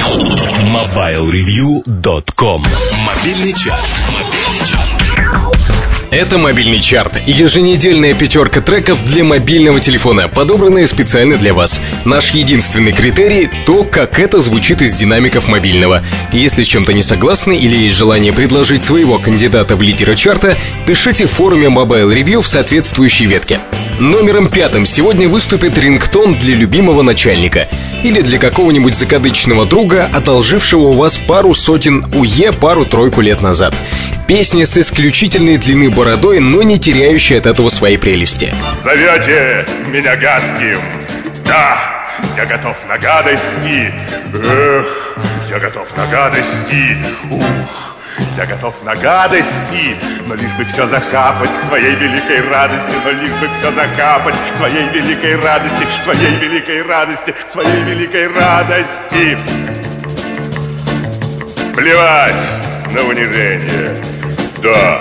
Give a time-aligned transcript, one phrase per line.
[0.00, 2.64] MobileReview.com
[3.04, 4.00] Мобильный час.
[6.10, 7.20] Это мобильный чарт.
[7.26, 11.82] Еженедельная пятерка треков для мобильного телефона, подобранная специально для вас.
[12.06, 16.02] Наш единственный критерий— то, как это звучит из динамиков мобильного.
[16.32, 20.56] Если с чем-то не согласны или есть желание предложить своего кандидата в лидера чарта,
[20.86, 23.60] пишите в форуме Mobile Review в соответствующей ветке.
[23.98, 27.68] Номером пятым сегодня выступит рингтон для любимого начальника
[28.02, 33.74] или для какого-нибудь закадычного друга, одолжившего у вас пару сотен УЕ пару-тройку лет назад.
[34.26, 38.54] Песня с исключительной длины бородой, но не теряющая от этого своей прелести.
[38.84, 40.78] Зовете меня гадким?
[41.44, 42.06] Да,
[42.36, 43.92] я готов на гадости.
[44.32, 45.18] Эх,
[45.50, 46.96] я готов на гадости.
[47.30, 47.44] Ух,
[48.36, 53.30] я готов на гадости, но лишь бы все захапать к своей великой радости, но лишь
[53.32, 59.38] бы все захапать к своей великой радости, к своей великой радости, к своей великой радости.
[61.74, 62.34] Плевать
[62.90, 63.96] на унижение.
[64.62, 65.00] Да,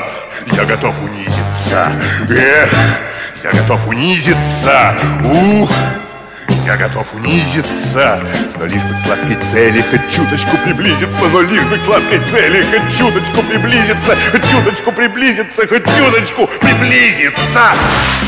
[0.54, 1.92] я готов унизиться.
[2.30, 2.74] Эх,
[3.44, 4.96] я готов унизиться.
[5.24, 5.72] Ух,
[6.70, 8.22] я готов унизиться,
[8.60, 12.64] но лишь бы к сладкой цели хоть чуточку приблизиться, но лишь бы к сладкой цели
[12.64, 17.74] хоть чуточку приблизиться, хоть чуточку приблизиться, хоть чуточку приблизиться.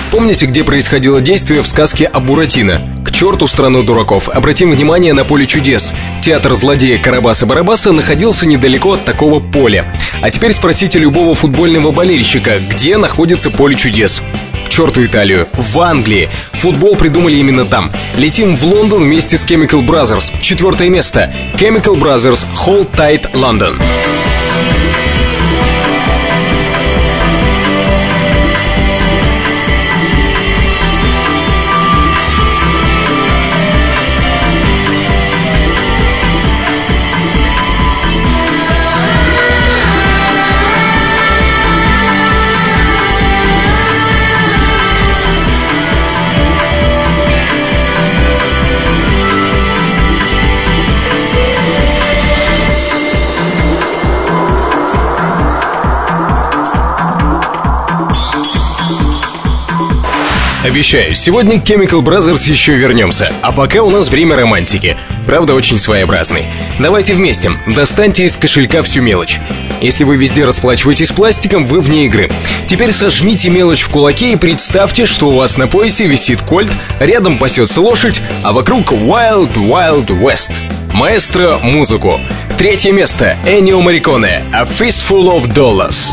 [0.10, 2.82] Помните, где происходило действие в сказке о Буратино?
[3.06, 4.28] К черту страну дураков.
[4.28, 5.94] Обратим внимание на поле чудес.
[6.24, 9.94] Театр злодея Карабаса-Барабаса находился недалеко от такого поля.
[10.22, 14.24] А теперь спросите любого футбольного болельщика, где находится поле чудес
[14.72, 16.30] черту Италию, в Англии.
[16.54, 17.92] Футбол придумали именно там.
[18.16, 20.34] Летим в Лондон вместе с Chemical Brothers.
[20.42, 21.32] Четвертое место.
[21.56, 23.74] Chemical Brothers Hold Tight London.
[60.64, 64.96] Обещаю, сегодня к Chemical Brothers еще вернемся, а пока у нас время романтики.
[65.26, 66.46] Правда, очень своеобразный.
[66.78, 69.40] Давайте вместе, достаньте из кошелька всю мелочь.
[69.82, 72.30] Если вы везде расплачиваетесь пластиком, вы вне игры.
[72.68, 77.40] Теперь сожмите мелочь в кулаке и представьте, что у вас на поясе висит кольт, рядом
[77.40, 80.60] пасется лошадь, а вокруг Wild Wild West.
[80.94, 82.20] Маэстро музыку.
[82.60, 83.36] Третье место.
[83.48, 84.44] Энио Мариконе.
[84.54, 86.12] A Fistful of Dollars.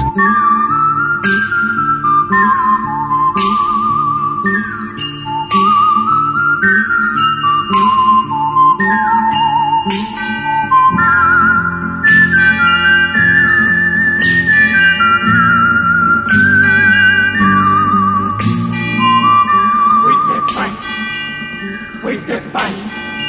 [22.03, 22.72] with the fun.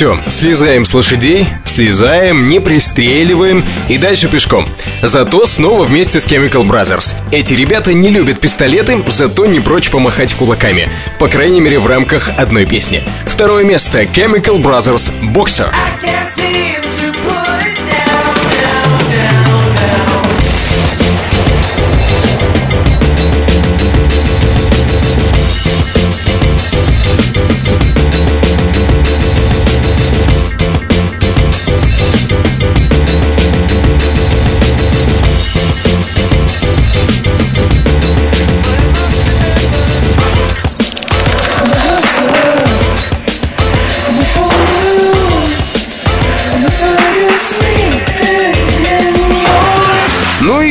[0.00, 4.66] Все, слезаем с лошадей, слезаем, не пристреливаем и дальше пешком.
[5.02, 7.14] Зато снова вместе с Chemical Brothers.
[7.30, 10.88] Эти ребята не любят пистолеты, зато не прочь помахать кулаками.
[11.18, 13.02] По крайней мере, в рамках одной песни.
[13.26, 15.68] Второе место Chemical Brothers Boxer.
[16.02, 16.08] Ну
[16.48, 17.09] и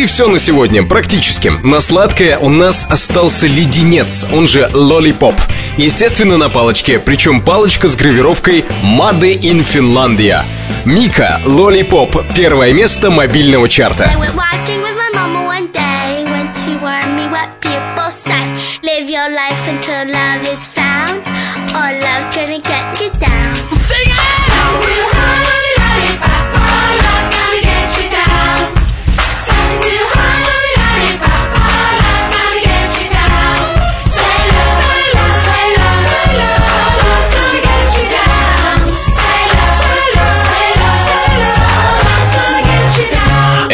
[0.10, 1.54] все на сегодня, практически.
[1.64, 5.36] На сладкое у нас остался леденец, он же лолипоп.
[5.78, 10.42] Естественно, на палочке, причем палочка с гравировкой Made in Finlandia.
[10.84, 14.12] Мика, лолипоп, первое место мобильного чарта.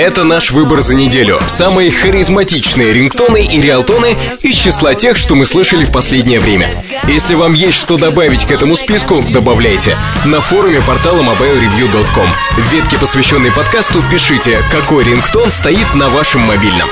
[0.06, 1.40] Это наш выбор за неделю.
[1.48, 6.72] Самые харизматичные рингтоны и реалтоны из числа тех, что мы слышали в последнее время.
[7.07, 9.98] Если вам есть что добавить к этому списку, добавляйте.
[10.25, 12.28] На форуме портала mobilereview.com.
[12.56, 16.88] В ветке, посвященной подкасту, пишите, какой рингтон стоит на вашем мобильном.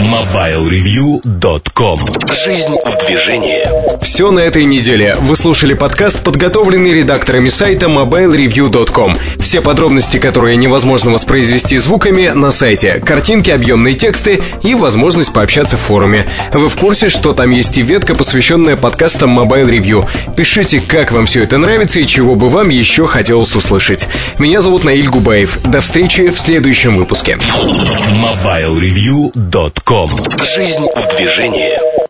[0.00, 2.00] mobilereview.com
[2.44, 3.66] Жизнь в движении.
[4.00, 5.16] Все на этой неделе.
[5.18, 9.14] Вы слушали подкаст, подготовленный редакторами сайта mobilereview.com.
[9.40, 13.00] Все подробности, которые невозможно воспроизвести звуками, на сайте.
[13.04, 16.26] Картинки, объемные тексты и возможность пообщаться в форуме.
[16.52, 20.06] Вы в курсе, что там есть и ветка, посвященная подкастам Mobile Review.
[20.36, 24.08] Пишите, как вам все это нравится и чего бы вам еще хотелось услышать.
[24.38, 25.62] Меня зовут Наиль Губаев.
[25.64, 27.38] До встречи в следующем выпуске.
[27.38, 30.10] mobilereview.com
[30.42, 32.07] Жизнь в движении.